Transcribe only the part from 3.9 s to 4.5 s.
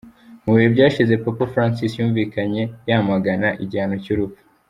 cy'urupfu.